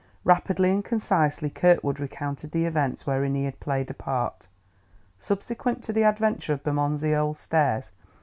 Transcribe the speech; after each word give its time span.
Rapidly 0.23 0.71
and 0.71 0.83
concisely 0.83 1.51
Kirkwood 1.51 1.99
recounted 1.99 2.49
the 2.49 2.65
events 2.65 3.05
wherein 3.05 3.35
he 3.35 3.43
had 3.45 3.59
played 3.59 3.87
a 3.91 3.93
part, 3.93 4.47
subsequent 5.19 5.83
to 5.83 5.93
the 5.93 6.05
adventure 6.05 6.53
of 6.53 6.63
Bermondsey 6.63 7.13
Old 7.13 7.37
Stairs. 7.37 7.91